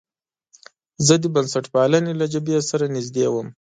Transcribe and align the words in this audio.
زه 1.07 1.15
د 1.23 1.25
بنسټپالنې 1.33 2.13
له 2.21 2.25
جبهې 2.33 2.59
سره 2.69 2.85
نژدې 2.95 3.25
وم. 3.29 3.47